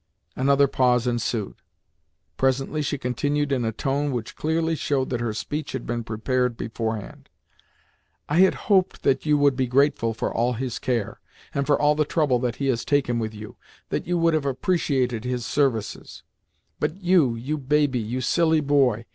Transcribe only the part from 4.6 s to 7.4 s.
showed that her speech had been prepared beforehand,